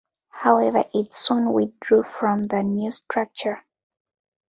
However 0.31 0.83
it 0.95 1.13
soon 1.13 1.53
withdrew 1.53 2.01
from 2.05 2.45
the 2.45 2.63
new 2.63 2.89
structure. 2.89 3.63